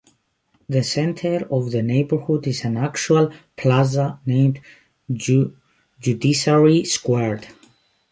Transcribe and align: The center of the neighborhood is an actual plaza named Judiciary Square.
The 0.67 0.81
center 0.83 1.47
of 1.51 1.69
the 1.69 1.83
neighborhood 1.83 2.47
is 2.47 2.65
an 2.65 2.75
actual 2.75 3.31
plaza 3.55 4.19
named 4.25 4.59
Judiciary 5.99 6.85
Square. 6.85 7.41